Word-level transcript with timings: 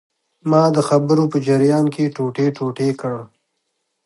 ما 0.49 0.63
د 0.75 0.77
خبرو 0.89 1.23
په 1.31 1.37
جریان 1.47 1.85
کې 1.93 2.13
ټوټې 2.15 2.47
ټوټې 2.57 2.89
کړ. 3.01 3.15